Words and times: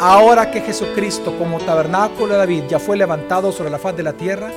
ahora 0.00 0.50
que 0.50 0.60
Jesucristo 0.60 1.36
como 1.38 1.58
tabernáculo 1.58 2.32
de 2.32 2.38
David 2.38 2.64
ya 2.68 2.78
fue 2.78 2.96
levantado 2.96 3.52
sobre 3.52 3.70
la 3.70 3.78
faz 3.78 3.96
de 3.96 4.02
la 4.02 4.12
tierra, 4.12 4.50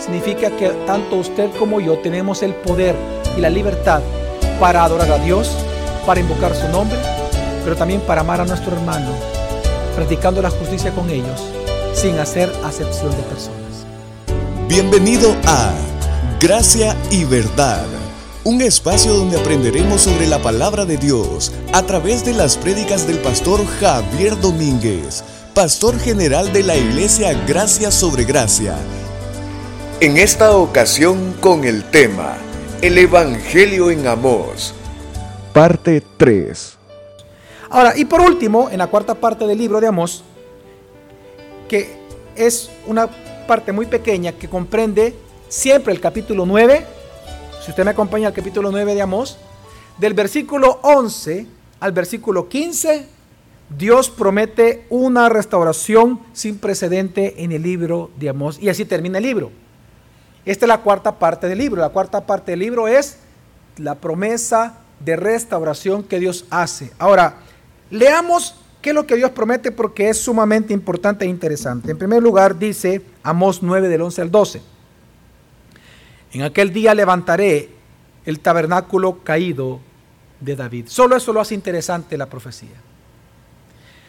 significa 0.00 0.50
que 0.50 0.68
tanto 0.86 1.16
usted 1.16 1.50
como 1.58 1.80
yo 1.80 1.98
tenemos 1.98 2.42
el 2.42 2.54
poder 2.54 2.94
y 3.36 3.40
la 3.40 3.50
libertad 3.50 4.02
para 4.60 4.84
adorar 4.84 5.10
a 5.10 5.18
Dios, 5.18 5.56
para 6.04 6.20
invocar 6.20 6.54
su 6.54 6.68
nombre, 6.68 6.98
pero 7.64 7.76
también 7.76 8.00
para 8.00 8.20
amar 8.20 8.40
a 8.40 8.44
nuestro 8.44 8.72
hermano, 8.72 9.10
practicando 9.94 10.42
la 10.42 10.50
justicia 10.50 10.92
con 10.92 11.10
ellos, 11.10 11.42
sin 11.94 12.18
hacer 12.18 12.52
acepción 12.64 13.10
de 13.10 13.22
personas. 13.24 13.86
Bienvenido 14.68 15.34
a 15.46 15.72
Gracia 16.40 16.96
y 17.10 17.24
Verdad, 17.24 17.86
un 18.46 18.62
espacio 18.62 19.12
donde 19.12 19.40
aprenderemos 19.40 20.02
sobre 20.02 20.28
la 20.28 20.40
palabra 20.40 20.84
de 20.84 20.96
Dios 20.96 21.50
a 21.72 21.82
través 21.82 22.24
de 22.24 22.32
las 22.32 22.56
prédicas 22.56 23.04
del 23.04 23.18
pastor 23.18 23.66
Javier 23.80 24.40
Domínguez, 24.40 25.24
pastor 25.52 25.98
general 25.98 26.52
de 26.52 26.62
la 26.62 26.76
iglesia 26.76 27.32
Gracia 27.44 27.90
sobre 27.90 28.22
Gracia. 28.22 28.76
En 29.98 30.16
esta 30.16 30.56
ocasión 30.56 31.34
con 31.40 31.64
el 31.64 31.82
tema 31.90 32.36
El 32.82 32.98
Evangelio 32.98 33.90
en 33.90 34.06
Amós, 34.06 34.72
parte 35.52 36.00
3. 36.16 36.78
Ahora, 37.70 37.94
y 37.96 38.04
por 38.04 38.20
último, 38.20 38.70
en 38.70 38.78
la 38.78 38.86
cuarta 38.86 39.16
parte 39.16 39.44
del 39.44 39.58
libro 39.58 39.80
de 39.80 39.88
Amós, 39.88 40.22
que 41.68 41.96
es 42.36 42.70
una 42.86 43.08
parte 43.48 43.72
muy 43.72 43.86
pequeña 43.86 44.30
que 44.30 44.48
comprende 44.48 45.16
siempre 45.48 45.92
el 45.92 45.98
capítulo 45.98 46.46
9, 46.46 46.94
si 47.66 47.72
usted 47.72 47.84
me 47.84 47.90
acompaña 47.90 48.28
al 48.28 48.32
capítulo 48.32 48.70
9 48.70 48.94
de 48.94 49.02
Amós, 49.02 49.38
del 49.98 50.14
versículo 50.14 50.78
11 50.84 51.48
al 51.80 51.90
versículo 51.90 52.48
15, 52.48 53.08
Dios 53.76 54.08
promete 54.08 54.86
una 54.88 55.28
restauración 55.28 56.20
sin 56.32 56.58
precedente 56.58 57.42
en 57.42 57.50
el 57.50 57.64
libro 57.64 58.12
de 58.18 58.28
Amós. 58.28 58.60
Y 58.60 58.68
así 58.68 58.84
termina 58.84 59.18
el 59.18 59.24
libro. 59.24 59.50
Esta 60.44 60.64
es 60.64 60.68
la 60.68 60.82
cuarta 60.82 61.18
parte 61.18 61.48
del 61.48 61.58
libro. 61.58 61.80
La 61.80 61.88
cuarta 61.88 62.24
parte 62.24 62.52
del 62.52 62.60
libro 62.60 62.86
es 62.86 63.18
la 63.78 63.96
promesa 63.96 64.78
de 65.00 65.16
restauración 65.16 66.04
que 66.04 66.20
Dios 66.20 66.44
hace. 66.50 66.92
Ahora, 67.00 67.38
leamos 67.90 68.54
qué 68.80 68.90
es 68.90 68.94
lo 68.94 69.08
que 69.08 69.16
Dios 69.16 69.32
promete 69.32 69.72
porque 69.72 70.08
es 70.08 70.18
sumamente 70.18 70.72
importante 70.72 71.24
e 71.24 71.28
interesante. 71.28 71.90
En 71.90 71.98
primer 71.98 72.22
lugar, 72.22 72.60
dice 72.60 73.02
Amós 73.24 73.60
9 73.60 73.88
del 73.88 74.02
11 74.02 74.22
al 74.22 74.30
12. 74.30 74.75
En 76.36 76.42
aquel 76.42 76.70
día 76.70 76.94
levantaré 76.94 77.70
el 78.26 78.40
tabernáculo 78.40 79.24
caído 79.24 79.80
de 80.38 80.54
David. 80.54 80.84
Solo 80.86 81.16
eso 81.16 81.32
lo 81.32 81.40
hace 81.40 81.54
interesante 81.54 82.18
la 82.18 82.26
profecía. 82.26 82.76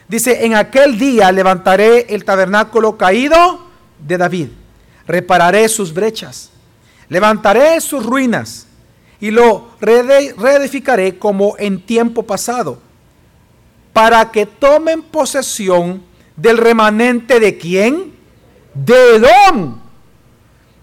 Dice, 0.09 0.45
en 0.45 0.53
aquel 0.53 0.99
día 0.99 1.31
levantaré 1.31 2.13
el 2.13 2.25
tabernáculo 2.25 2.97
caído 2.97 3.61
de 4.05 4.17
David 4.17 4.49
repararé 5.07 5.69
sus 5.69 5.93
brechas, 5.93 6.49
levantaré 7.07 7.79
sus 7.79 8.05
ruinas 8.05 8.67
y 9.21 9.31
lo 9.31 9.69
reedificaré 9.79 11.17
como 11.17 11.55
en 11.57 11.81
tiempo 11.81 12.23
pasado, 12.23 12.81
para 13.93 14.31
que 14.31 14.45
tomen 14.45 15.01
posesión 15.01 16.03
del 16.35 16.57
remanente 16.57 17.39
de 17.39 17.57
quién? 17.57 18.13
De 18.73 19.15
Edom 19.15 19.86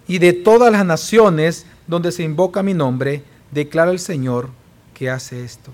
y 0.06 0.18
de 0.18 0.32
todas 0.32 0.70
las 0.72 0.84
naciones 0.84 1.66
donde 1.86 2.12
se 2.12 2.22
invoca 2.22 2.62
mi 2.62 2.74
nombre, 2.74 3.22
declara 3.50 3.90
el 3.90 3.98
Señor 3.98 4.50
que 4.92 5.10
hace 5.10 5.44
esto. 5.44 5.70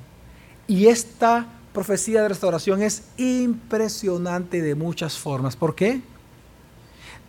Y 0.67 0.87
esta 0.87 1.47
profecía 1.73 2.23
de 2.23 2.29
restauración 2.29 2.83
es 2.83 3.05
impresionante 3.17 4.63
de 4.63 4.75
muchas 4.75 5.19
formas. 5.19 5.57
¿Por 5.57 5.75
qué? 5.75 6.01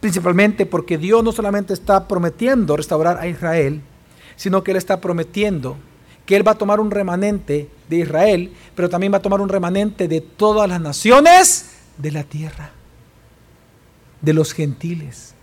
principalmente 0.01 0.65
porque 0.65 0.97
Dios 0.97 1.23
no 1.23 1.31
solamente 1.31 1.73
está 1.73 2.07
prometiendo 2.07 2.75
restaurar 2.75 3.19
a 3.19 3.27
Israel, 3.27 3.81
sino 4.35 4.63
que 4.63 4.71
Él 4.71 4.77
está 4.77 4.99
prometiendo 4.99 5.77
que 6.25 6.35
Él 6.35 6.45
va 6.45 6.51
a 6.51 6.57
tomar 6.57 6.79
un 6.79 6.91
remanente 6.91 7.69
de 7.89 7.97
Israel, 7.97 8.51
pero 8.75 8.89
también 8.89 9.13
va 9.13 9.17
a 9.17 9.21
tomar 9.21 9.41
un 9.41 9.49
remanente 9.49 10.07
de 10.07 10.21
todas 10.21 10.67
las 10.67 10.81
naciones 10.81 11.71
de 11.97 12.11
la 12.11 12.23
tierra, 12.23 12.71
de 14.21 14.33
los 14.33 14.53
gentiles. 14.53 15.33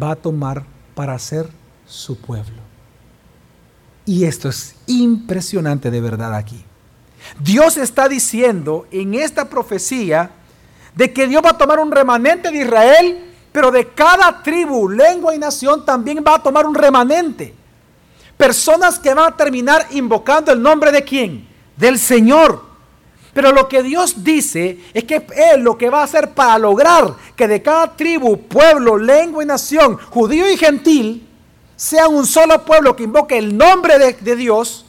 Va 0.00 0.12
a 0.12 0.16
tomar 0.16 0.64
para 0.94 1.18
ser 1.18 1.48
su 1.86 2.18
pueblo. 2.20 2.60
Y 4.06 4.24
esto 4.24 4.48
es 4.48 4.74
impresionante 4.86 5.90
de 5.90 6.00
verdad 6.00 6.34
aquí. 6.34 6.64
Dios 7.38 7.76
está 7.76 8.08
diciendo 8.08 8.86
en 8.90 9.14
esta 9.14 9.48
profecía 9.48 10.30
de 10.94 11.12
que 11.12 11.26
Dios 11.26 11.42
va 11.44 11.50
a 11.50 11.58
tomar 11.58 11.78
un 11.78 11.92
remanente 11.92 12.50
de 12.50 12.58
Israel 12.58 13.30
pero 13.52 13.70
de 13.70 13.88
cada 13.88 14.42
tribu, 14.42 14.88
lengua 14.88 15.34
y 15.34 15.38
nación 15.38 15.84
también 15.84 16.22
va 16.26 16.36
a 16.36 16.42
tomar 16.42 16.66
un 16.66 16.74
remanente. 16.74 17.54
Personas 18.36 18.98
que 18.98 19.12
van 19.12 19.32
a 19.32 19.36
terminar 19.36 19.86
invocando 19.90 20.52
el 20.52 20.62
nombre 20.62 20.92
de 20.92 21.02
quién? 21.02 21.48
Del 21.76 21.98
Señor. 21.98 22.69
Pero 23.32 23.52
lo 23.52 23.68
que 23.68 23.82
Dios 23.82 24.24
dice 24.24 24.80
es 24.92 25.04
que 25.04 25.24
Él 25.52 25.60
lo 25.60 25.78
que 25.78 25.90
va 25.90 26.00
a 26.00 26.04
hacer 26.04 26.30
para 26.30 26.58
lograr 26.58 27.14
que 27.36 27.46
de 27.46 27.62
cada 27.62 27.96
tribu, 27.96 28.36
pueblo, 28.36 28.96
lengua 28.98 29.42
y 29.42 29.46
nación, 29.46 29.96
judío 29.96 30.50
y 30.50 30.56
gentil, 30.56 31.28
sea 31.76 32.08
un 32.08 32.26
solo 32.26 32.64
pueblo 32.64 32.96
que 32.96 33.04
invoque 33.04 33.38
el 33.38 33.56
nombre 33.56 33.98
de, 33.98 34.14
de 34.14 34.36
Dios, 34.36 34.86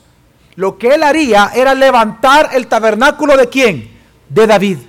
lo 0.55 0.77
que 0.77 0.95
Él 0.95 1.03
haría 1.03 1.51
era 1.53 1.73
levantar 1.73 2.49
el 2.53 2.67
tabernáculo 2.67 3.37
de 3.37 3.47
quién? 3.47 3.91
De 4.27 4.47
David. 4.47 4.79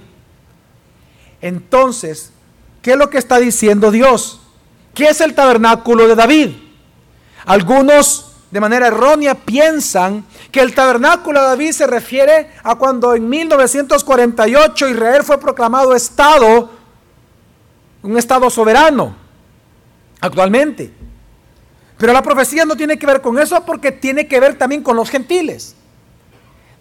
Entonces, 1.40 2.32
¿Qué 2.82 2.90
es 2.92 2.96
lo 2.96 3.08
que 3.08 3.19
está 3.19 3.38
diciendo 3.38 3.92
Dios? 3.92 4.40
¿Qué 4.92 5.04
es 5.04 5.20
el 5.20 5.34
tabernáculo 5.34 6.08
de 6.08 6.16
David? 6.16 6.50
Algunos 7.46 8.31
de 8.52 8.60
manera 8.60 8.88
errónea 8.88 9.34
piensan 9.34 10.26
que 10.50 10.60
el 10.60 10.74
tabernáculo 10.74 11.40
de 11.40 11.46
David 11.46 11.72
se 11.72 11.86
refiere 11.86 12.50
a 12.62 12.74
cuando 12.74 13.14
en 13.14 13.26
1948 13.26 14.88
Israel 14.90 15.24
fue 15.24 15.40
proclamado 15.40 15.94
Estado, 15.94 16.70
un 18.02 18.18
Estado 18.18 18.50
soberano, 18.50 19.16
actualmente. 20.20 20.92
Pero 21.96 22.12
la 22.12 22.20
profecía 22.20 22.66
no 22.66 22.76
tiene 22.76 22.98
que 22.98 23.06
ver 23.06 23.22
con 23.22 23.38
eso 23.38 23.64
porque 23.64 23.90
tiene 23.90 24.28
que 24.28 24.38
ver 24.38 24.58
también 24.58 24.82
con 24.82 24.96
los 24.96 25.08
gentiles. 25.08 25.74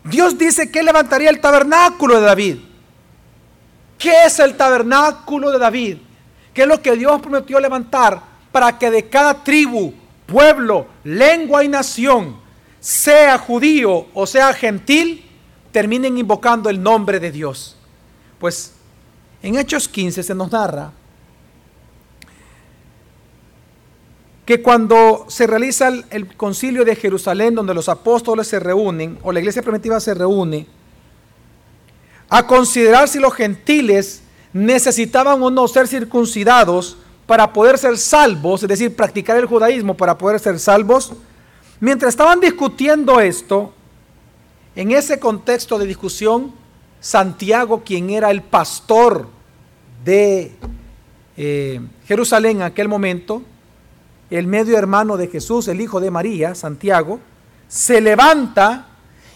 Dios 0.03 0.37
dice 0.37 0.69
que 0.69 0.83
levantaría 0.83 1.29
el 1.29 1.39
tabernáculo 1.39 2.19
de 2.19 2.25
David. 2.25 2.57
¿Qué 3.97 4.25
es 4.25 4.39
el 4.39 4.57
tabernáculo 4.57 5.51
de 5.51 5.59
David? 5.59 5.97
¿Qué 6.53 6.63
es 6.63 6.67
lo 6.67 6.81
que 6.81 6.97
Dios 6.97 7.21
prometió 7.21 7.61
levantar 7.61 8.21
para 8.51 8.77
que 8.77 8.91
de 8.91 9.07
cada 9.07 9.41
tribu, 9.41 9.93
pueblo, 10.31 10.87
lengua 11.03 11.63
y 11.63 11.67
nación, 11.67 12.37
sea 12.79 13.37
judío 13.37 14.07
o 14.13 14.25
sea 14.25 14.53
gentil, 14.53 15.25
terminen 15.71 16.17
invocando 16.17 16.69
el 16.69 16.81
nombre 16.81 17.19
de 17.19 17.31
Dios? 17.31 17.77
Pues 18.39 18.73
en 19.43 19.57
Hechos 19.57 19.87
15 19.87 20.23
se 20.23 20.35
nos 20.35 20.51
narra 20.51 20.91
que 24.45 24.61
cuando 24.61 25.25
se 25.29 25.45
realiza 25.45 25.89
el, 25.89 26.05
el, 26.09 26.35
concilio 26.35 26.83
de 26.83 26.95
Jerusalén, 26.95 27.53
donde 27.53 27.73
los 27.73 27.87
apóstoles 27.87 28.47
se 28.47 28.59
reúnen, 28.59 29.19
o 29.21 29.31
la 29.31 29.39
iglesia 29.39 29.61
primitiva 29.61 29.99
se 29.99 30.13
reúne, 30.13 30.65
a 32.27 32.47
considerar 32.47 33.07
si 33.07 33.19
los 33.19 33.33
gentiles 33.33 34.23
necesitaban 34.53 35.41
o 35.43 35.51
no 35.51 35.67
ser 35.67 35.87
circuncidados 35.87 36.97
para 37.25 37.53
poder 37.53 37.77
ser 37.77 37.97
salvos, 37.97 38.63
es 38.63 38.69
decir, 38.69 38.95
practicar 38.95 39.37
el 39.37 39.45
judaísmo 39.45 39.95
para 39.95 40.17
poder 40.17 40.39
ser 40.39 40.59
salvos. 40.59 41.13
Mientras 41.79 42.09
estaban 42.09 42.39
discutiendo 42.39 43.19
esto, 43.19 43.73
en 44.75 44.91
ese 44.91 45.19
contexto 45.19 45.77
de 45.77 45.85
discusión, 45.85 46.53
Santiago, 46.99 47.81
quien 47.83 48.09
era 48.09 48.29
el 48.31 48.41
pastor 48.41 49.27
de 50.05 50.51
eh, 51.35 51.81
Jerusalén 52.05 52.57
en 52.57 52.63
aquel 52.63 52.87
momento, 52.87 53.41
el 54.29 54.47
medio 54.47 54.77
hermano 54.77 55.17
de 55.17 55.27
Jesús, 55.27 55.67
el 55.67 55.81
hijo 55.81 55.99
de 55.99 56.11
María, 56.11 56.55
Santiago, 56.55 57.19
se 57.67 57.99
levanta 57.99 58.87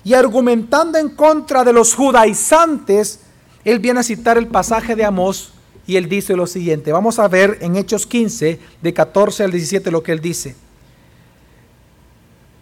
y 0.03 0.13
argumentando 0.13 0.97
en 0.97 1.09
contra 1.09 1.63
de 1.63 1.73
los 1.73 1.95
judaizantes, 1.95 3.21
él 3.63 3.79
viene 3.79 4.01
a 4.01 4.03
citar 4.03 4.37
el 4.37 4.47
pasaje 4.47 4.95
de 4.95 5.03
Amós 5.03 5.54
y 5.87 5.97
él 5.97 6.09
dice 6.09 6.35
lo 6.35 6.47
siguiente. 6.47 6.91
Vamos 6.91 7.19
a 7.19 7.27
ver 7.27 7.57
en 7.61 7.75
Hechos 7.75 8.07
15, 8.07 8.59
de 8.81 8.93
14 8.93 9.43
al 9.43 9.51
17, 9.51 9.91
lo 9.91 10.01
que 10.01 10.11
él 10.11 10.19
dice. 10.19 10.55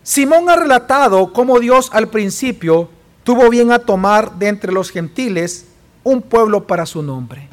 Simón 0.04 0.50
ha 0.50 0.56
relatado 0.58 1.32
cómo 1.32 1.60
Dios 1.60 1.90
al 1.94 2.10
principio 2.10 2.90
tuvo 3.24 3.50
bien 3.50 3.72
a 3.72 3.80
tomar 3.80 4.34
de 4.34 4.50
entre 4.50 4.74
los 4.74 4.92
gentiles 4.92 5.66
un 6.04 6.22
pueblo 6.22 6.68
para 6.68 6.86
su 6.86 7.02
nombre. 7.02 7.48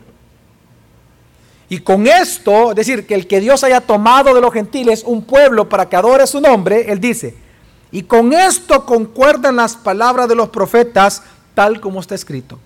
Y 1.68 1.78
con 1.78 2.08
esto, 2.08 2.70
es 2.70 2.76
decir, 2.76 3.06
que 3.06 3.14
el 3.14 3.28
que 3.28 3.38
Dios 3.38 3.62
haya 3.62 3.80
tomado 3.80 4.34
de 4.34 4.40
los 4.40 4.52
gentiles 4.52 5.04
un 5.06 5.22
pueblo 5.22 5.68
para 5.68 5.88
que 5.88 5.94
adore 5.94 6.26
su 6.26 6.40
nombre, 6.40 6.90
él 6.90 7.00
dice, 7.00 7.36
y 7.92 8.02
con 8.02 8.32
esto 8.32 8.84
concuerdan 8.84 9.54
las 9.54 9.76
palabras 9.76 10.28
de 10.28 10.34
los 10.34 10.48
profetas, 10.48 11.22
tal 11.54 11.80
como 11.80 12.00
está 12.00 12.16
escrito. 12.16 12.58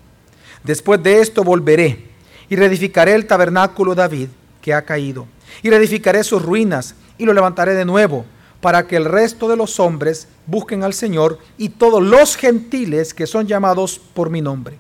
Después 0.63 1.03
de 1.03 1.21
esto 1.21 1.45
volveré 1.45 2.14
y 2.55 2.57
reedificaré 2.57 3.17
el 3.17 3.27
tabernáculo 3.27 3.97
de 3.97 4.03
David 4.03 4.29
que 4.63 4.75
ha 4.75 4.83
caído, 4.83 5.27
y 5.61 5.71
reedificaré 5.71 6.23
sus 6.23 6.41
ruinas 6.41 6.95
y 7.19 7.25
lo 7.25 7.33
levantaré 7.33 7.75
de 7.75 7.85
nuevo, 7.85 8.27
para 8.61 8.87
que 8.87 8.95
el 8.95 9.07
resto 9.07 9.49
de 9.49 9.57
los 9.57 9.81
hombres 9.81 10.29
busquen 10.47 10.85
al 10.85 10.95
Señor 10.95 11.41
y 11.59 11.71
todos 11.71 12.01
los 12.01 12.37
gentiles 12.37 13.13
que 13.13 13.27
son 13.27 13.49
llamados 13.49 13.99
por 13.99 14.31
mi 14.31 14.41
nombre. 14.41 14.79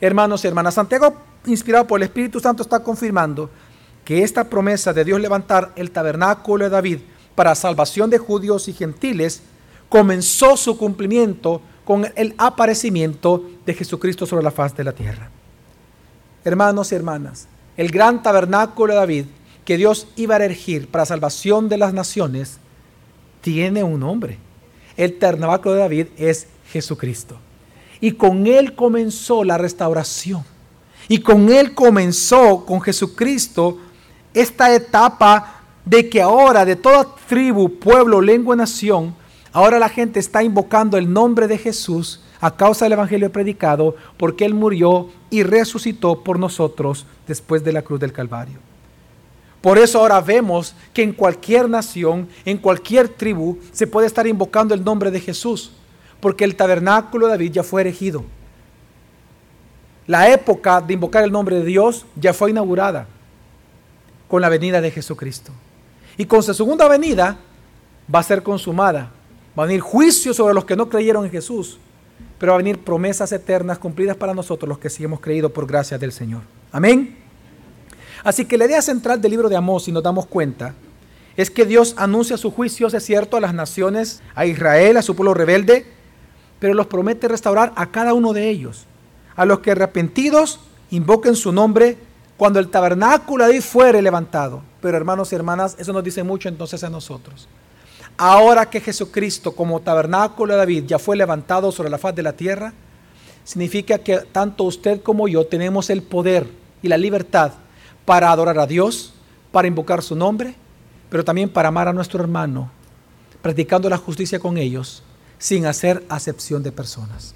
Hermanos 0.00 0.44
y 0.44 0.46
hermanas, 0.46 0.74
Santiago, 0.74 1.16
inspirado 1.46 1.84
por 1.84 1.98
el 1.98 2.04
Espíritu 2.04 2.38
Santo, 2.38 2.62
está 2.62 2.78
confirmando 2.78 3.50
que 4.04 4.22
esta 4.22 4.44
promesa 4.44 4.92
de 4.92 5.04
Dios 5.04 5.20
levantar 5.20 5.72
el 5.74 5.90
tabernáculo 5.90 6.62
de 6.62 6.70
David 6.70 6.98
para 7.34 7.56
salvación 7.56 8.08
de 8.08 8.18
judíos 8.18 8.68
y 8.68 8.72
gentiles 8.72 9.42
comenzó 9.88 10.56
su 10.56 10.78
cumplimiento 10.78 11.60
con 11.84 12.06
el 12.14 12.36
aparecimiento 12.38 13.44
de 13.66 13.74
Jesucristo 13.74 14.26
sobre 14.26 14.44
la 14.44 14.52
faz 14.52 14.76
de 14.76 14.84
la 14.84 14.92
tierra. 14.92 15.28
Hermanos 16.44 16.92
y 16.92 16.94
hermanas, 16.94 17.48
el 17.76 17.90
gran 17.90 18.22
tabernáculo 18.22 18.92
de 18.92 18.98
David 18.98 19.24
que 19.64 19.78
Dios 19.78 20.06
iba 20.14 20.36
a 20.36 20.44
erigir 20.44 20.88
para 20.88 21.06
salvación 21.06 21.70
de 21.70 21.78
las 21.78 21.94
naciones 21.94 22.58
tiene 23.40 23.82
un 23.82 24.00
nombre. 24.00 24.38
El 24.96 25.18
tabernáculo 25.18 25.74
de 25.74 25.80
David 25.80 26.06
es 26.18 26.46
Jesucristo. 26.70 27.38
Y 28.00 28.12
con 28.12 28.46
él 28.46 28.74
comenzó 28.74 29.42
la 29.42 29.56
restauración. 29.56 30.44
Y 31.08 31.20
con 31.20 31.50
él 31.50 31.74
comenzó, 31.74 32.64
con 32.66 32.80
Jesucristo, 32.82 33.78
esta 34.34 34.74
etapa 34.74 35.62
de 35.84 36.08
que 36.08 36.20
ahora 36.20 36.64
de 36.64 36.76
toda 36.76 37.14
tribu, 37.26 37.78
pueblo, 37.78 38.20
lengua, 38.20 38.56
nación, 38.56 39.14
ahora 39.52 39.78
la 39.78 39.88
gente 39.88 40.20
está 40.20 40.42
invocando 40.42 40.98
el 40.98 41.10
nombre 41.10 41.48
de 41.48 41.56
Jesús 41.58 42.20
a 42.44 42.54
causa 42.54 42.84
del 42.84 42.92
Evangelio 42.92 43.32
predicado, 43.32 43.96
porque 44.18 44.44
Él 44.44 44.52
murió 44.52 45.08
y 45.30 45.44
resucitó 45.44 46.22
por 46.22 46.38
nosotros 46.38 47.06
después 47.26 47.64
de 47.64 47.72
la 47.72 47.80
cruz 47.80 47.98
del 47.98 48.12
Calvario. 48.12 48.58
Por 49.62 49.78
eso 49.78 49.98
ahora 49.98 50.20
vemos 50.20 50.74
que 50.92 51.02
en 51.02 51.14
cualquier 51.14 51.70
nación, 51.70 52.28
en 52.44 52.58
cualquier 52.58 53.08
tribu, 53.08 53.56
se 53.72 53.86
puede 53.86 54.06
estar 54.06 54.26
invocando 54.26 54.74
el 54.74 54.84
nombre 54.84 55.10
de 55.10 55.20
Jesús, 55.20 55.72
porque 56.20 56.44
el 56.44 56.54
tabernáculo 56.54 57.28
de 57.28 57.32
David 57.32 57.52
ya 57.52 57.62
fue 57.62 57.80
erigido. 57.80 58.22
La 60.06 60.28
época 60.28 60.82
de 60.82 60.92
invocar 60.92 61.24
el 61.24 61.32
nombre 61.32 61.56
de 61.56 61.64
Dios 61.64 62.04
ya 62.14 62.34
fue 62.34 62.50
inaugurada 62.50 63.06
con 64.28 64.42
la 64.42 64.50
venida 64.50 64.82
de 64.82 64.90
Jesucristo. 64.90 65.50
Y 66.18 66.26
con 66.26 66.42
su 66.42 66.52
segunda 66.52 66.88
venida 66.88 67.38
va 68.14 68.18
a 68.18 68.22
ser 68.22 68.42
consumada. 68.42 69.10
Va 69.58 69.62
a 69.62 69.66
venir 69.66 69.80
juicio 69.80 70.34
sobre 70.34 70.52
los 70.52 70.66
que 70.66 70.76
no 70.76 70.90
creyeron 70.90 71.24
en 71.24 71.30
Jesús, 71.30 71.78
pero 72.44 72.52
va 72.52 72.56
a 72.56 72.58
venir 72.58 72.78
promesas 72.80 73.32
eternas 73.32 73.78
cumplidas 73.78 74.18
para 74.18 74.34
nosotros 74.34 74.68
los 74.68 74.78
que 74.78 74.90
sí 74.90 75.02
hemos 75.02 75.18
creído 75.18 75.48
por 75.48 75.66
gracia 75.66 75.96
del 75.96 76.12
Señor. 76.12 76.42
Amén. 76.72 77.16
Así 78.22 78.44
que 78.44 78.58
la 78.58 78.66
idea 78.66 78.82
central 78.82 79.18
del 79.18 79.30
libro 79.30 79.48
de 79.48 79.56
Amós, 79.56 79.84
si 79.84 79.92
nos 79.92 80.02
damos 80.02 80.26
cuenta, 80.26 80.74
es 81.38 81.50
que 81.50 81.64
Dios 81.64 81.94
anuncia 81.96 82.36
sus 82.36 82.52
juicios, 82.52 82.92
es 82.92 83.02
cierto, 83.02 83.38
a 83.38 83.40
las 83.40 83.54
naciones, 83.54 84.20
a 84.34 84.44
Israel, 84.44 84.98
a 84.98 85.02
su 85.02 85.16
pueblo 85.16 85.32
rebelde, 85.32 85.86
pero 86.58 86.74
los 86.74 86.86
promete 86.86 87.28
restaurar 87.28 87.72
a 87.76 87.86
cada 87.86 88.12
uno 88.12 88.34
de 88.34 88.50
ellos. 88.50 88.84
A 89.36 89.46
los 89.46 89.60
que 89.60 89.70
arrepentidos 89.70 90.60
invoquen 90.90 91.36
su 91.36 91.50
nombre 91.50 91.96
cuando 92.36 92.58
el 92.58 92.68
tabernáculo 92.68 93.42
ahí 93.46 93.62
fuere 93.62 94.02
levantado. 94.02 94.60
Pero 94.82 94.98
hermanos 94.98 95.32
y 95.32 95.36
hermanas, 95.36 95.76
eso 95.78 95.94
nos 95.94 96.04
dice 96.04 96.22
mucho 96.22 96.50
entonces 96.50 96.84
a 96.84 96.90
nosotros. 96.90 97.48
Ahora 98.16 98.70
que 98.70 98.80
Jesucristo 98.80 99.52
como 99.52 99.80
tabernáculo 99.80 100.52
de 100.52 100.58
David 100.58 100.84
ya 100.86 100.98
fue 100.98 101.16
levantado 101.16 101.72
sobre 101.72 101.90
la 101.90 101.98
faz 101.98 102.14
de 102.14 102.22
la 102.22 102.34
tierra, 102.34 102.72
significa 103.44 103.98
que 103.98 104.18
tanto 104.18 104.64
usted 104.64 105.02
como 105.02 105.26
yo 105.26 105.46
tenemos 105.46 105.90
el 105.90 106.02
poder 106.02 106.46
y 106.82 106.88
la 106.88 106.96
libertad 106.96 107.52
para 108.04 108.30
adorar 108.30 108.58
a 108.58 108.66
Dios, 108.66 109.14
para 109.50 109.68
invocar 109.68 110.02
su 110.02 110.14
nombre, 110.14 110.54
pero 111.10 111.24
también 111.24 111.48
para 111.48 111.68
amar 111.68 111.88
a 111.88 111.92
nuestro 111.92 112.20
hermano, 112.20 112.70
practicando 113.42 113.88
la 113.88 113.98
justicia 113.98 114.38
con 114.38 114.58
ellos, 114.58 115.02
sin 115.38 115.66
hacer 115.66 116.04
acepción 116.08 116.62
de 116.62 116.72
personas. 116.72 117.34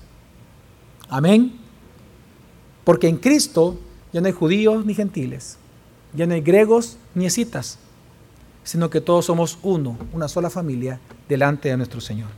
Amén. 1.08 1.58
Porque 2.84 3.08
en 3.08 3.16
Cristo 3.16 3.78
ya 4.12 4.20
no 4.20 4.28
hay 4.28 4.32
judíos 4.32 4.86
ni 4.86 4.94
gentiles, 4.94 5.58
ya 6.14 6.26
no 6.26 6.34
hay 6.34 6.40
griegos 6.40 6.96
ni 7.14 7.26
escitas, 7.26 7.78
sino 8.69 8.91
que 8.91 9.00
todos 9.00 9.25
somos 9.25 9.59
uno, 9.62 9.97
una 10.12 10.29
sola 10.29 10.50
familia 10.50 11.00
delante 11.26 11.70
de 11.70 11.76
nuestro 11.79 12.03
Señor. 12.03 12.29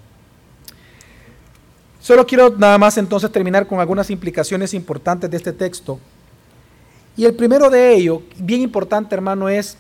Solo 1.99 2.25
quiero 2.25 2.57
nada 2.57 2.79
más 2.79 2.97
entonces 2.99 3.33
terminar 3.33 3.67
con 3.67 3.81
algunas 3.81 4.11
implicaciones 4.11 4.73
importantes 4.73 5.29
de 5.29 5.37
este 5.37 5.53
texto 5.53 5.99
y 7.17 7.25
el 7.25 7.35
primero 7.35 7.69
de 7.69 7.97
ellos, 7.97 8.21
bien 8.37 8.61
importante 8.61 9.13
hermano, 9.13 9.49
es 9.49 9.77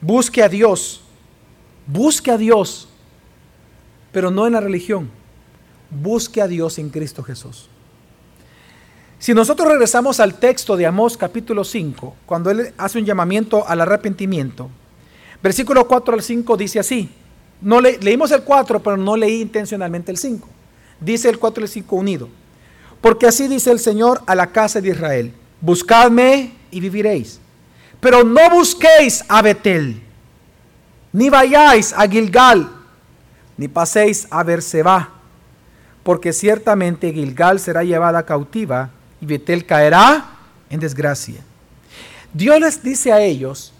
busque 0.00 0.42
a 0.42 0.48
Dios, 0.48 1.02
busque 1.86 2.32
a 2.32 2.36
Dios, 2.36 2.88
pero 4.10 4.28
no 4.32 4.48
en 4.48 4.54
la 4.54 4.60
religión, 4.60 5.08
busque 5.88 6.42
a 6.42 6.48
Dios 6.48 6.80
en 6.80 6.90
Cristo 6.90 7.22
Jesús. 7.22 7.68
Si 9.22 9.34
nosotros 9.34 9.68
regresamos 9.68 10.18
al 10.18 10.34
texto 10.34 10.76
de 10.76 10.84
Amós 10.84 11.16
capítulo 11.16 11.62
5, 11.62 12.16
cuando 12.26 12.50
él 12.50 12.74
hace 12.76 12.98
un 12.98 13.04
llamamiento 13.04 13.64
al 13.68 13.80
arrepentimiento, 13.80 14.68
versículo 15.40 15.86
4 15.86 16.14
al 16.14 16.22
5 16.22 16.56
dice 16.56 16.80
así, 16.80 17.08
no 17.60 17.80
le, 17.80 17.98
leímos 17.98 18.32
el 18.32 18.42
4, 18.42 18.82
pero 18.82 18.96
no 18.96 19.16
leí 19.16 19.42
intencionalmente 19.42 20.10
el 20.10 20.16
5. 20.16 20.48
Dice 20.98 21.28
el 21.28 21.38
4 21.38 21.60
y 21.60 21.64
el 21.66 21.70
5 21.70 21.94
unido. 21.94 22.28
Porque 23.00 23.28
así 23.28 23.46
dice 23.46 23.70
el 23.70 23.78
Señor 23.78 24.22
a 24.26 24.34
la 24.34 24.48
casa 24.48 24.80
de 24.80 24.88
Israel, 24.88 25.32
buscadme 25.60 26.54
y 26.72 26.80
viviréis. 26.80 27.38
Pero 28.00 28.24
no 28.24 28.50
busquéis 28.50 29.24
a 29.28 29.40
Betel, 29.40 30.02
ni 31.12 31.30
vayáis 31.30 31.92
a 31.92 32.08
Gilgal, 32.08 32.68
ni 33.56 33.68
paséis 33.68 34.26
a 34.30 34.42
Berseba, 34.42 35.10
porque 36.02 36.32
ciertamente 36.32 37.12
Gilgal 37.12 37.60
será 37.60 37.84
llevada 37.84 38.26
cautiva 38.26 38.90
y 39.22 39.26
Betel 39.26 39.64
caerá 39.64 40.24
en 40.68 40.80
desgracia. 40.80 41.40
Dios 42.34 42.58
les 42.58 42.82
dice 42.82 43.12
a 43.12 43.20
ellos, 43.20 43.72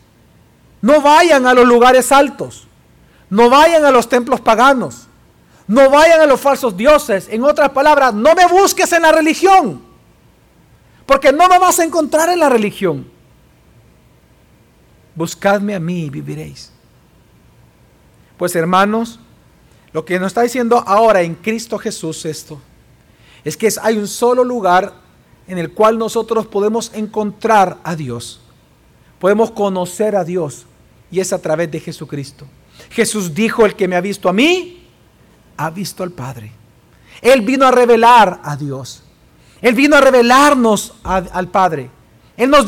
no 0.81 1.01
vayan 1.03 1.47
a 1.47 1.53
los 1.53 1.67
lugares 1.67 2.13
altos, 2.13 2.69
no 3.29 3.51
vayan 3.51 3.85
a 3.85 3.91
los 3.91 4.09
templos 4.09 4.41
paganos, 4.41 5.09
no 5.67 5.91
vayan 5.91 6.21
a 6.21 6.27
los 6.27 6.41
falsos 6.41 6.77
dioses. 6.77 7.27
En 7.29 7.43
otras 7.43 7.71
palabras, 7.71 8.15
no 8.15 8.35
me 8.35 8.47
busques 8.47 8.93
en 8.93 9.03
la 9.03 9.11
religión. 9.11 9.83
Porque 11.07 11.33
no 11.33 11.49
me 11.49 11.59
vas 11.59 11.81
a 11.81 11.85
encontrar 11.85 12.29
en 12.29 12.39
la 12.39 12.49
religión. 12.49 13.11
Buscadme 15.17 15.75
a 15.75 15.81
mí 15.81 16.05
y 16.05 16.11
viviréis. 16.11 16.71
Pues 18.37 18.55
hermanos, 18.55 19.19
lo 19.93 20.05
que 20.05 20.21
nos 20.21 20.29
está 20.29 20.43
diciendo 20.43 20.85
ahora 20.87 21.23
en 21.23 21.35
Cristo 21.35 21.79
Jesús 21.79 22.25
esto, 22.27 22.61
es 23.43 23.57
que 23.57 23.69
hay 23.83 23.97
un 23.99 24.07
solo 24.07 24.45
lugar 24.45 25.02
en 25.53 25.59
el 25.59 25.73
cual 25.73 25.99
nosotros 25.99 26.47
podemos 26.47 26.91
encontrar 26.95 27.77
a 27.85 27.95
Dios. 27.95 28.41
Podemos 29.19 29.51
conocer 29.51 30.17
a 30.17 30.25
Dios 30.25 30.65
y 31.11 31.21
es 31.21 31.31
a 31.35 31.43
través 31.43 31.71
de 31.71 31.79
Jesucristo. 31.79 32.47
Jesús 32.89 33.35
dijo, 33.35 33.67
el 33.67 33.77
que 33.77 33.87
me 33.87 33.95
ha 33.95 34.01
visto 34.01 34.31
a 34.31 34.33
mí, 34.33 34.89
ha 35.59 35.69
visto 35.69 36.03
al 36.03 36.11
Padre. 36.11 36.53
Él 37.21 37.43
vino 37.43 37.67
a 37.67 37.71
revelar 37.71 38.41
a 38.43 38.57
Dios. 38.57 39.03
Él 39.61 39.75
vino 39.75 39.95
a 39.95 40.01
revelarnos 40.01 40.95
al 41.05 41.49
Padre. 41.49 41.91
Él 42.35 42.49
nos 42.49 42.65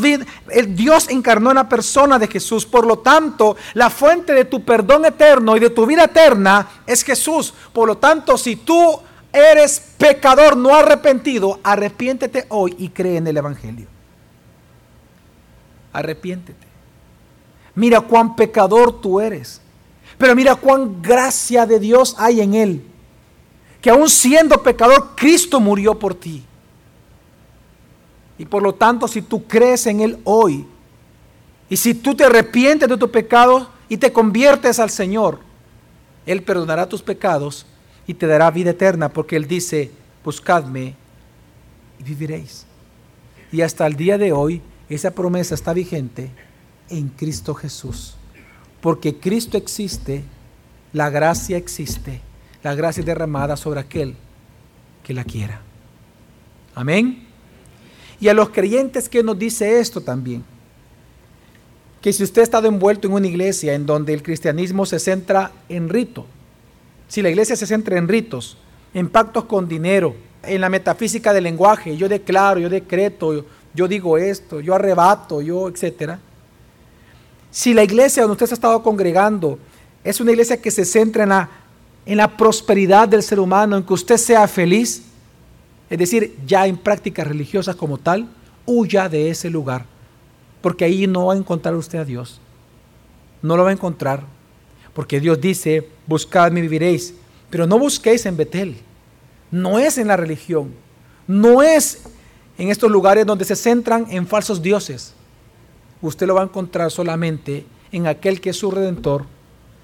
el 0.51 0.77
Dios 0.77 1.09
encarnó 1.09 1.53
en 1.53 1.57
la 1.57 1.69
persona 1.71 2.19
de 2.19 2.29
Jesús. 2.29 2.67
Por 2.67 2.87
lo 2.87 2.99
tanto, 2.99 3.57
la 3.73 3.89
fuente 3.89 4.35
de 4.35 4.45
tu 4.45 4.63
perdón 4.63 5.07
eterno 5.07 5.57
y 5.57 5.61
de 5.61 5.71
tu 5.71 5.87
vida 5.87 6.05
eterna 6.05 6.69
es 6.87 7.03
Jesús. 7.03 7.55
Por 7.73 7.89
lo 7.89 7.97
tanto, 7.97 8.37
si 8.37 8.57
tú 8.57 9.01
eres 9.35 9.81
pecador 9.99 10.57
no 10.57 10.75
arrepentido, 10.75 11.61
arrepiéntete 11.63 12.47
hoy 12.49 12.75
y 12.79 12.89
cree 12.89 13.19
en 13.19 13.27
el 13.27 13.37
Evangelio. 13.37 13.87
Arrepiéntete. 15.93 16.67
Mira 17.75 18.01
cuán 18.01 18.37
pecador 18.37 19.01
tú 19.01 19.21
eres. 19.21 19.61
Pero 20.17 20.35
mira 20.35 20.55
cuán 20.55 21.03
gracia 21.03 21.67
de 21.67 21.81
Dios 21.81 22.15
hay 22.19 22.41
en 22.41 22.55
él. 22.55 22.85
Que 23.81 23.91
aún 23.91 24.09
siendo 24.09 24.63
pecador, 24.63 25.11
Cristo 25.15 25.61
murió 25.61 25.99
por 25.99 26.15
ti. 26.15 26.45
Y 28.39 28.47
por 28.47 28.63
lo 28.63 28.75
tanto, 28.75 29.07
si 29.07 29.23
tú 29.23 29.47
crees 29.47 29.87
en 29.87 30.01
Él 30.01 30.19
hoy, 30.25 30.67
y 31.69 31.77
si 31.77 31.95
tú 31.95 32.15
te 32.15 32.25
arrepientes 32.25 32.89
de 32.89 32.97
tu 32.97 33.11
pecado 33.11 33.69
y 33.89 33.97
te 33.97 34.13
conviertes 34.13 34.79
al 34.79 34.91
Señor, 34.91 35.39
Él 36.27 36.43
perdonará 36.43 36.89
tus 36.89 37.03
pecados 37.03 37.67
y 38.07 38.15
te 38.15 38.27
dará 38.27 38.51
vida 38.51 38.71
eterna, 38.71 39.09
porque 39.09 39.37
Él 39.37 39.47
dice, 39.47 39.91
buscadme 40.25 40.95
y 41.99 42.03
viviréis. 42.03 42.67
Y 43.53 43.63
hasta 43.63 43.87
el 43.87 43.97
día 43.97 44.19
de 44.19 44.33
hoy, 44.33 44.61
esa 44.89 45.13
promesa 45.13 45.55
está 45.55 45.73
vigente 45.73 46.31
en 46.89 47.09
Cristo 47.09 47.55
Jesús. 47.55 48.17
Porque 48.81 49.17
Cristo 49.17 49.57
existe, 49.57 50.25
la 50.93 51.11
gracia 51.11 51.57
existe, 51.57 52.21
la 52.63 52.75
gracia 52.75 53.01
es 53.01 53.07
derramada 53.07 53.57
sobre 53.57 53.81
aquel 53.81 54.15
que 55.03 55.15
la 55.15 55.25
quiera. 55.25 55.61
Amén. 56.75 57.27
Y 58.21 58.29
a 58.29 58.35
los 58.35 58.51
creyentes 58.51 59.09
que 59.09 59.23
nos 59.23 59.39
dice 59.39 59.79
esto 59.79 60.01
también, 60.01 60.45
que 62.01 62.13
si 62.13 62.23
usted 62.23 62.43
ha 62.43 62.45
estado 62.45 62.69
envuelto 62.69 63.09
en 63.09 63.15
una 63.15 63.27
iglesia 63.27 63.75
en 63.75 63.87
donde 63.87 64.13
el 64.13 64.23
cristianismo 64.23 64.85
se 64.85 64.99
centra 64.99 65.53
en 65.69 65.89
rito, 65.89 66.27
si 67.09 67.23
la 67.23 67.31
iglesia 67.31 67.57
se 67.57 67.67
centra 67.67 67.99
en 67.99 68.09
ritos, 68.09 68.57
en 68.93 69.09
pactos 69.09 69.45
con 69.45 69.69
dinero, 69.69 70.15
en 70.43 70.61
la 70.61 70.69
metafísica 70.69 71.33
del 71.33 71.45
lenguaje, 71.45 71.97
yo 71.97 72.09
declaro, 72.09 72.61
yo 72.61 72.69
decreto, 72.69 73.45
yo 73.75 73.89
digo 73.89 74.19
esto, 74.19 74.61
yo 74.61 74.75
arrebato, 74.75 75.41
yo, 75.43 75.69
etcétera. 75.69 76.19
Si 77.51 77.73
la 77.73 77.83
iglesia 77.83 78.23
donde 78.23 78.33
usted 78.33 78.47
se 78.47 78.55
ha 78.55 78.57
estado 78.57 78.83
congregando 78.83 79.59
es 80.03 80.21
una 80.21 80.33
iglesia 80.33 80.61
que 80.61 80.71
se 80.71 80.85
centra 80.85 81.23
en 81.23 81.31
la, 81.31 81.51
en 82.05 82.19
la 82.19 82.37
prosperidad 82.37 83.09
del 83.09 83.23
ser 83.23 83.41
humano, 83.41 83.77
en 83.77 83.83
que 83.83 83.95
usted 83.95 84.17
sea 84.17 84.47
feliz, 84.47 85.03
es 85.89 85.99
decir, 85.99 86.37
ya 86.47 86.67
en 86.67 86.77
prácticas 86.77 87.27
religiosas 87.27 87.75
como 87.77 87.99
tal, 87.99 88.29
huya 88.67 89.09
de 89.09 89.31
ese 89.31 89.51
lugar, 89.51 89.87
porque 90.61 90.85
ahí 90.85 91.07
no 91.07 91.27
va 91.27 91.35
a 91.35 91.37
encontrar 91.37 91.75
usted 91.75 91.99
a 91.99 92.05
Dios. 92.05 92.41
No 93.41 93.57
lo 93.57 93.65
va 93.65 93.71
a 93.71 93.73
encontrar, 93.73 94.25
porque 94.95 95.21
Dios 95.21 95.41
dice, 95.41 95.89
buscadme 96.07 96.61
y 96.61 96.63
viviréis, 96.63 97.15
pero 97.51 97.67
no 97.67 97.79
busquéis 97.79 98.27
en 98.27 98.37
Betel, 98.37 98.77
no 99.51 99.79
es 99.79 99.99
en 99.99 100.09
la 100.09 100.17
religión, 100.17 100.73
no 101.27 101.63
es 101.63 102.03
en 102.57 102.71
estos 102.71 102.91
lugares 102.91 103.27
donde 103.27 103.45
se 103.45 103.57
centran 103.57 104.07
en 104.11 104.27
falsos 104.27 104.63
dioses 104.63 105.15
usted 106.09 106.27
lo 106.27 106.35
va 106.35 106.43
a 106.43 106.45
encontrar 106.45 106.91
solamente 106.91 107.67
en 107.93 108.07
aquel 108.07 108.41
que 108.41 108.51
es 108.51 108.57
su 108.57 108.71
redentor, 108.71 109.25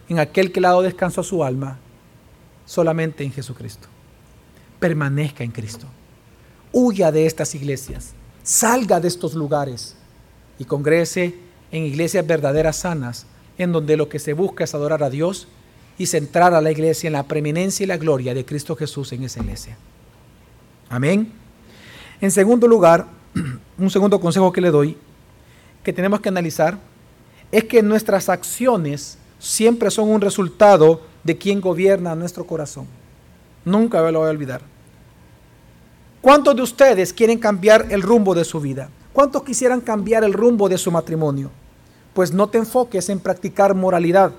en 0.09 0.19
aquel 0.19 0.53
que 0.53 0.61
le 0.61 0.67
ha 0.67 0.71
dado 0.71 0.83
descanso 0.83 1.21
a 1.21 1.25
su 1.25 1.45
alma, 1.45 1.79
solamente 2.67 3.25
en 3.25 3.33
Jesucristo. 3.33 3.89
Permanezca 4.79 5.45
en 5.45 5.51
Cristo. 5.51 5.87
Huya 6.73 7.13
de 7.13 7.27
estas 7.27 7.55
iglesias. 7.55 8.13
Salga 8.43 9.01
de 9.01 9.09
estos 9.09 9.35
lugares 9.35 9.97
y 10.59 10.65
congrese 10.65 11.35
en 11.71 11.85
iglesias 11.85 12.27
verdaderas 12.27 12.77
sanas, 12.77 13.27
en 13.65 13.73
donde 13.73 13.97
lo 13.97 14.09
que 14.09 14.19
se 14.19 14.33
busca 14.33 14.65
es 14.65 14.75
adorar 14.75 15.03
a 15.03 15.11
Dios 15.11 15.49
y 15.99 16.07
centrar 16.07 16.55
a 16.55 16.61
la 16.61 16.71
iglesia 16.71 17.09
en 17.09 17.13
la 17.13 17.25
preeminencia 17.25 17.85
y 17.85 17.87
la 17.87 17.99
gloria 17.99 18.35
de 18.35 18.45
Cristo 18.45 18.75
Jesús 18.75 19.13
en 19.13 19.25
esa 19.25 19.41
iglesia. 19.41 19.77
Amén. 20.89 21.33
En 22.21 22.31
segundo 22.31 22.67
lugar, 22.67 23.07
un 23.79 23.91
segundo 23.91 24.21
consejo 24.21 24.53
que 24.53 24.61
le 24.61 24.71
doy 24.71 24.97
que 25.83 25.93
tenemos 25.93 26.21
que 26.21 26.29
analizar 26.29 26.79
es 27.53 27.65
que 27.65 27.83
nuestras 27.83 28.29
acciones 28.29 29.19
siempre 29.39 29.91
son 29.91 30.09
un 30.09 30.21
resultado 30.21 31.03
de 31.25 31.37
quien 31.37 31.61
gobierna 31.61 32.15
nuestro 32.15 32.47
corazón. 32.47 32.87
Nunca 33.65 34.01
lo 34.11 34.21
voy 34.21 34.29
a 34.29 34.31
olvidar. 34.31 34.63
¿Cuántos 36.21 36.55
de 36.55 36.63
ustedes 36.63 37.13
quieren 37.13 37.39
cambiar 37.39 37.87
el 37.91 38.03
rumbo 38.03 38.35
de 38.35 38.45
su 38.45 38.61
vida? 38.61 38.91
¿Cuántos 39.13 39.43
quisieran 39.43 39.81
cambiar 39.81 40.23
el 40.23 40.33
rumbo 40.33 40.69
de 40.69 40.79
su 40.79 40.91
matrimonio? 40.91 41.51
Pues 42.15 42.33
no 42.33 42.49
te 42.49 42.59
enfoques 42.59 43.09
en 43.09 43.21
practicar 43.21 43.75
moralidad, 43.75 44.33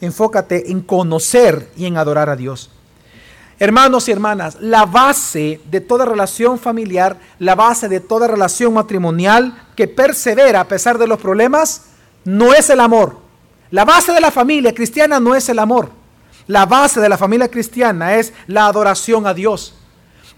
enfócate 0.00 0.70
en 0.70 0.80
conocer 0.80 1.70
y 1.76 1.86
en 1.86 1.96
adorar 1.96 2.30
a 2.30 2.36
Dios. 2.36 2.70
Hermanos 3.58 4.08
y 4.08 4.12
hermanas, 4.12 4.56
la 4.60 4.86
base 4.86 5.60
de 5.70 5.82
toda 5.82 6.06
relación 6.06 6.58
familiar, 6.58 7.18
la 7.38 7.54
base 7.54 7.88
de 7.88 8.00
toda 8.00 8.26
relación 8.26 8.72
matrimonial 8.72 9.66
que 9.76 9.86
persevera 9.86 10.60
a 10.60 10.68
pesar 10.68 10.96
de 10.96 11.06
los 11.06 11.20
problemas, 11.20 11.82
no 12.24 12.54
es 12.54 12.70
el 12.70 12.80
amor. 12.80 13.18
La 13.70 13.84
base 13.84 14.12
de 14.12 14.20
la 14.20 14.30
familia 14.30 14.74
cristiana 14.74 15.20
no 15.20 15.34
es 15.34 15.48
el 15.50 15.58
amor. 15.58 15.90
La 16.46 16.64
base 16.64 17.00
de 17.00 17.08
la 17.08 17.18
familia 17.18 17.50
cristiana 17.50 18.14
es 18.14 18.32
la 18.46 18.64
adoración 18.64 19.26
a 19.26 19.34
Dios. 19.34 19.74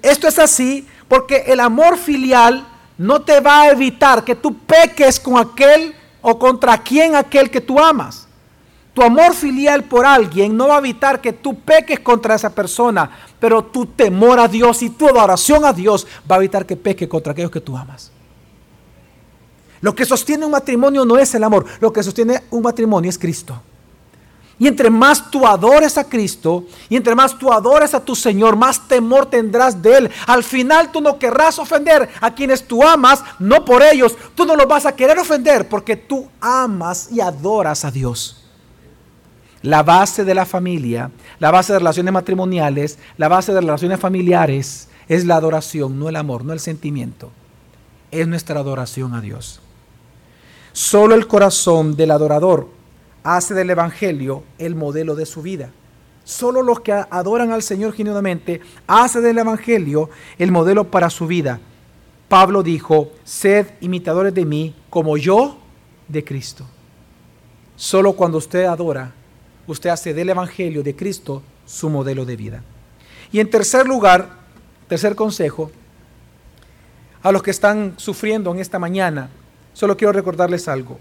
Esto 0.02 0.26
es 0.26 0.38
así 0.38 0.88
porque 1.06 1.44
el 1.46 1.60
amor 1.60 1.96
filial 1.96 2.66
no 2.98 3.22
te 3.22 3.40
va 3.40 3.62
a 3.62 3.70
evitar 3.70 4.24
que 4.24 4.34
tú 4.34 4.58
peques 4.58 5.20
con 5.20 5.38
aquel 5.38 5.94
o 6.22 6.38
contra 6.38 6.78
quien 6.78 7.14
aquel 7.14 7.50
que 7.50 7.60
tú 7.60 7.78
amas. 7.78 8.26
Tu 8.94 9.02
amor 9.02 9.34
filial 9.34 9.84
por 9.84 10.04
alguien 10.04 10.56
no 10.56 10.68
va 10.68 10.76
a 10.76 10.78
evitar 10.78 11.20
que 11.20 11.32
tú 11.32 11.58
peques 11.60 12.00
contra 12.00 12.34
esa 12.34 12.50
persona, 12.50 13.10
pero 13.40 13.64
tu 13.64 13.86
temor 13.86 14.38
a 14.38 14.48
Dios 14.48 14.82
y 14.82 14.90
tu 14.90 15.08
adoración 15.08 15.64
a 15.64 15.72
Dios 15.72 16.06
va 16.30 16.36
a 16.36 16.38
evitar 16.38 16.66
que 16.66 16.76
peques 16.76 17.08
contra 17.08 17.32
aquellos 17.32 17.50
que 17.50 17.60
tú 17.60 17.76
amas. 17.76 18.10
Lo 19.80 19.94
que 19.94 20.04
sostiene 20.04 20.44
un 20.44 20.52
matrimonio 20.52 21.04
no 21.04 21.18
es 21.18 21.34
el 21.34 21.42
amor, 21.42 21.66
lo 21.80 21.92
que 21.92 22.02
sostiene 22.02 22.44
un 22.50 22.62
matrimonio 22.62 23.08
es 23.08 23.18
Cristo. 23.18 23.60
Y 24.58 24.68
entre 24.68 24.90
más 24.90 25.30
tú 25.30 25.46
adores 25.46 25.98
a 25.98 26.08
Cristo 26.08 26.64
y 26.88 26.96
entre 26.96 27.14
más 27.14 27.36
tú 27.38 27.52
adores 27.52 27.94
a 27.94 28.04
tu 28.04 28.14
Señor, 28.14 28.54
más 28.54 28.86
temor 28.86 29.26
tendrás 29.26 29.80
de 29.80 29.96
Él. 29.96 30.10
Al 30.26 30.44
final 30.44 30.92
tú 30.92 31.00
no 31.00 31.18
querrás 31.18 31.58
ofender 31.58 32.08
a 32.20 32.34
quienes 32.34 32.66
tú 32.66 32.84
amas, 32.84 33.24
no 33.38 33.64
por 33.64 33.82
ellos. 33.82 34.16
Tú 34.34 34.44
no 34.44 34.54
los 34.54 34.68
vas 34.68 34.86
a 34.86 34.94
querer 34.94 35.18
ofender 35.18 35.68
porque 35.68 35.96
tú 35.96 36.28
amas 36.40 37.08
y 37.10 37.20
adoras 37.20 37.84
a 37.84 37.90
Dios. 37.90 38.38
La 39.62 39.82
base 39.82 40.24
de 40.24 40.34
la 40.34 40.44
familia, 40.44 41.10
la 41.38 41.50
base 41.50 41.72
de 41.72 41.78
relaciones 41.78 42.12
matrimoniales, 42.12 42.98
la 43.16 43.28
base 43.28 43.52
de 43.52 43.60
relaciones 43.60 44.00
familiares 44.00 44.88
es 45.08 45.24
la 45.24 45.36
adoración, 45.36 45.98
no 45.98 46.08
el 46.08 46.16
amor, 46.16 46.44
no 46.44 46.52
el 46.52 46.60
sentimiento. 46.60 47.30
Es 48.10 48.26
nuestra 48.26 48.60
adoración 48.60 49.14
a 49.14 49.20
Dios. 49.20 49.60
Solo 50.72 51.14
el 51.14 51.26
corazón 51.26 51.96
del 51.96 52.10
adorador 52.10 52.81
hace 53.24 53.54
del 53.54 53.70
Evangelio 53.70 54.44
el 54.58 54.74
modelo 54.74 55.14
de 55.14 55.26
su 55.26 55.42
vida. 55.42 55.70
Solo 56.24 56.62
los 56.62 56.80
que 56.80 56.92
adoran 56.92 57.50
al 57.52 57.62
Señor 57.62 57.92
genuinamente 57.92 58.60
hace 58.86 59.20
del 59.20 59.38
Evangelio 59.38 60.10
el 60.38 60.52
modelo 60.52 60.90
para 60.90 61.10
su 61.10 61.26
vida. 61.26 61.60
Pablo 62.28 62.62
dijo, 62.62 63.12
sed 63.24 63.66
imitadores 63.80 64.32
de 64.34 64.44
mí 64.44 64.74
como 64.88 65.16
yo 65.16 65.58
de 66.08 66.24
Cristo. 66.24 66.64
Solo 67.76 68.12
cuando 68.12 68.38
usted 68.38 68.64
adora 68.64 69.12
usted 69.66 69.90
hace 69.90 70.14
del 70.14 70.30
Evangelio 70.30 70.82
de 70.82 70.96
Cristo 70.96 71.42
su 71.66 71.88
modelo 71.88 72.24
de 72.24 72.36
vida. 72.36 72.62
Y 73.30 73.40
en 73.40 73.50
tercer 73.50 73.86
lugar, 73.86 74.38
tercer 74.88 75.14
consejo, 75.14 75.70
a 77.22 77.32
los 77.32 77.42
que 77.42 77.50
están 77.50 77.94
sufriendo 77.96 78.50
en 78.52 78.58
esta 78.58 78.78
mañana, 78.78 79.30
solo 79.72 79.96
quiero 79.96 80.12
recordarles 80.12 80.68
algo. 80.68 80.98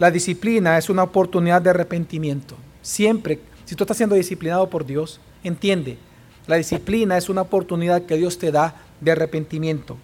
La 0.00 0.10
disciplina 0.10 0.78
es 0.78 0.88
una 0.88 1.02
oportunidad 1.02 1.60
de 1.60 1.68
arrepentimiento. 1.68 2.56
Siempre, 2.80 3.38
si 3.66 3.74
tú 3.74 3.84
estás 3.84 3.98
siendo 3.98 4.16
disciplinado 4.16 4.70
por 4.70 4.86
Dios, 4.86 5.20
entiende, 5.44 5.98
la 6.46 6.56
disciplina 6.56 7.18
es 7.18 7.28
una 7.28 7.42
oportunidad 7.42 8.06
que 8.06 8.16
Dios 8.16 8.38
te 8.38 8.50
da 8.50 8.76
de 9.02 9.10
arrepentimiento. 9.10 9.98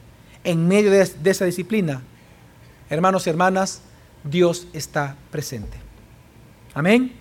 En 0.45 0.69
medio 0.69 0.91
de, 0.91 1.01
esa 1.01 1.47
disciplina, 1.47 2.03
hermanos 2.91 3.27
y 3.27 3.31
hermanas, 3.31 3.81
Dios 4.23 4.67
está 4.75 5.17
presente. 5.31 5.79
Amén. 6.75 7.15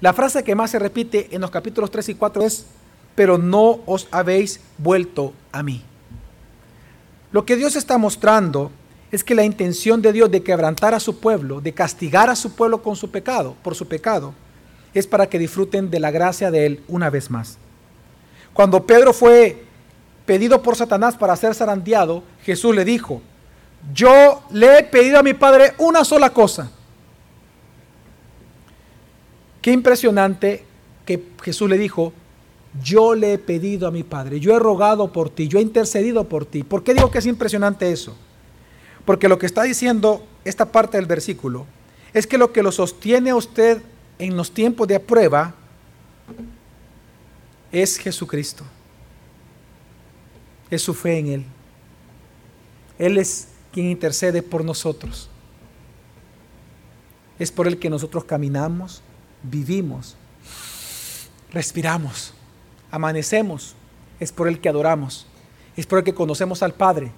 La 0.00 0.12
frase 0.12 0.42
que 0.42 0.56
más 0.56 0.72
se 0.72 0.80
repite 0.80 1.28
en 1.30 1.40
los 1.40 1.52
capítulos 1.52 1.88
3 1.92 2.08
y 2.08 2.14
4 2.16 2.42
es, 2.42 2.66
pero 3.14 3.38
no 3.38 3.78
os 3.86 4.08
habéis 4.10 4.60
vuelto 4.76 5.34
a 5.52 5.62
mí. 5.62 5.84
Lo 7.30 7.44
que 7.46 7.54
Dios 7.54 7.76
está 7.76 7.96
mostrando 7.96 8.72
es 9.10 9.24
que 9.24 9.34
la 9.34 9.44
intención 9.44 10.02
de 10.02 10.12
Dios 10.12 10.30
de 10.30 10.42
quebrantar 10.42 10.94
a 10.94 11.00
su 11.00 11.18
pueblo, 11.18 11.60
de 11.60 11.72
castigar 11.72 12.28
a 12.28 12.36
su 12.36 12.54
pueblo 12.54 12.82
con 12.82 12.96
su 12.96 13.10
pecado, 13.10 13.56
por 13.62 13.74
su 13.74 13.86
pecado, 13.86 14.34
es 14.94 15.06
para 15.06 15.28
que 15.28 15.38
disfruten 15.38 15.90
de 15.90 16.00
la 16.00 16.10
gracia 16.10 16.50
de 16.50 16.66
Él 16.66 16.84
una 16.88 17.10
vez 17.10 17.30
más. 17.30 17.58
Cuando 18.52 18.84
Pedro 18.84 19.12
fue 19.12 19.64
pedido 20.26 20.62
por 20.62 20.76
Satanás 20.76 21.16
para 21.16 21.36
ser 21.36 21.54
zarandeado, 21.54 22.22
Jesús 22.42 22.74
le 22.74 22.84
dijo, 22.84 23.22
yo 23.94 24.42
le 24.50 24.78
he 24.78 24.82
pedido 24.82 25.18
a 25.18 25.22
mi 25.22 25.34
Padre 25.34 25.74
una 25.78 26.04
sola 26.04 26.30
cosa, 26.30 26.70
Qué 29.60 29.72
impresionante 29.72 30.64
que 31.04 31.22
Jesús 31.42 31.68
le 31.68 31.78
dijo, 31.78 32.12
yo 32.82 33.14
le 33.14 33.34
he 33.34 33.38
pedido 33.38 33.88
a 33.88 33.90
mi 33.90 34.02
Padre, 34.02 34.40
yo 34.40 34.54
he 34.54 34.58
rogado 34.58 35.12
por 35.12 35.30
ti, 35.30 35.48
yo 35.48 35.58
he 35.58 35.62
intercedido 35.62 36.24
por 36.24 36.46
ti. 36.46 36.62
¿Por 36.62 36.84
qué 36.84 36.94
digo 36.94 37.10
que 37.10 37.18
es 37.18 37.26
impresionante 37.26 37.90
eso? 37.90 38.16
Porque 39.08 39.30
lo 39.30 39.38
que 39.38 39.46
está 39.46 39.62
diciendo 39.62 40.22
esta 40.44 40.70
parte 40.70 40.98
del 40.98 41.06
versículo 41.06 41.64
es 42.12 42.26
que 42.26 42.36
lo 42.36 42.52
que 42.52 42.62
lo 42.62 42.70
sostiene 42.70 43.30
a 43.30 43.36
usted 43.36 43.80
en 44.18 44.36
los 44.36 44.52
tiempos 44.52 44.86
de 44.86 45.00
prueba 45.00 45.54
es 47.72 47.96
Jesucristo. 47.96 48.64
Es 50.68 50.82
su 50.82 50.92
fe 50.92 51.20
en 51.20 51.28
Él. 51.28 51.44
Él 52.98 53.16
es 53.16 53.48
quien 53.72 53.86
intercede 53.86 54.42
por 54.42 54.62
nosotros. 54.62 55.30
Es 57.38 57.50
por 57.50 57.66
el 57.66 57.78
que 57.78 57.88
nosotros 57.88 58.24
caminamos, 58.24 59.00
vivimos, 59.42 60.16
respiramos, 61.50 62.34
amanecemos, 62.90 63.74
es 64.20 64.32
por 64.32 64.48
el 64.48 64.60
que 64.60 64.68
adoramos, 64.68 65.26
es 65.78 65.86
por 65.86 65.96
el 65.96 66.04
que 66.04 66.12
conocemos 66.12 66.62
al 66.62 66.74
Padre, 66.74 67.10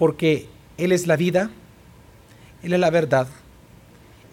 porque 0.00 0.48
Él 0.78 0.92
es 0.92 1.06
la 1.06 1.14
vida, 1.14 1.50
Él 2.62 2.72
es 2.72 2.80
la 2.80 2.88
verdad 2.88 3.28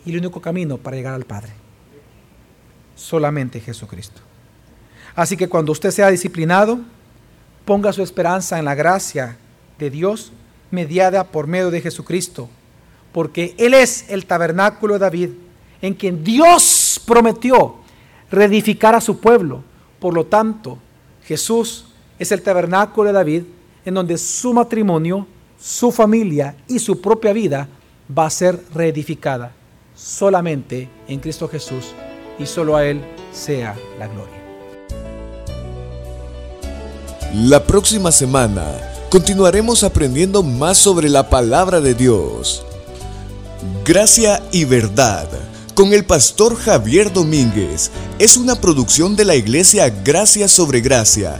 y 0.05 0.11
el 0.11 0.19
único 0.19 0.39
camino 0.39 0.77
para 0.77 0.95
llegar 0.95 1.13
al 1.13 1.25
Padre. 1.25 1.51
Solamente 2.95 3.59
Jesucristo. 3.59 4.21
Así 5.13 5.35
que 5.35 5.49
cuando 5.49 5.73
usted 5.73 5.91
sea 5.91 6.09
disciplinado, 6.09 6.79
ponga 7.65 7.91
su 7.91 8.01
esperanza 8.01 8.57
en 8.57 8.63
la 8.63 8.75
gracia 8.75 9.35
de 9.77 9.89
Dios 9.89 10.31
mediada 10.71 11.25
por 11.25 11.47
medio 11.47 11.69
de 11.69 11.81
Jesucristo, 11.81 12.47
porque 13.11 13.53
Él 13.57 13.73
es 13.73 14.09
el 14.09 14.25
tabernáculo 14.25 14.93
de 14.93 14.99
David, 15.01 15.31
en 15.81 15.95
quien 15.95 16.23
Dios 16.23 17.01
prometió 17.05 17.75
reedificar 18.31 18.95
a 18.95 19.01
su 19.01 19.19
pueblo. 19.19 19.63
Por 19.99 20.13
lo 20.13 20.27
tanto, 20.27 20.77
Jesús 21.25 21.87
es 22.17 22.31
el 22.31 22.41
tabernáculo 22.41 23.07
de 23.07 23.13
David, 23.13 23.43
en 23.83 23.95
donde 23.95 24.17
su 24.17 24.53
matrimonio, 24.53 25.27
su 25.59 25.91
familia 25.91 26.55
y 26.67 26.79
su 26.79 27.01
propia 27.01 27.33
vida 27.33 27.67
va 28.15 28.25
a 28.25 28.29
ser 28.29 28.61
reedificada 28.73 29.51
solamente 29.95 30.89
en 31.07 31.19
Cristo 31.19 31.47
Jesús 31.47 31.85
y 32.39 32.45
solo 32.45 32.75
a 32.75 32.85
Él 32.85 33.01
sea 33.31 33.75
la 33.97 34.07
gloria. 34.07 34.37
La 37.33 37.63
próxima 37.63 38.11
semana 38.11 38.65
continuaremos 39.09 39.83
aprendiendo 39.83 40.43
más 40.43 40.77
sobre 40.77 41.09
la 41.09 41.29
palabra 41.29 41.81
de 41.81 41.93
Dios. 41.93 42.65
Gracia 43.83 44.41
y 44.51 44.65
verdad 44.65 45.27
con 45.77 45.93
el 45.93 46.05
pastor 46.05 46.55
Javier 46.55 47.13
Domínguez 47.13 47.91
es 48.17 48.35
una 48.35 48.55
producción 48.55 49.15
de 49.15 49.25
la 49.25 49.35
iglesia 49.35 49.89
Gracia 49.89 50.47
sobre 50.47 50.81
Gracia. 50.81 51.39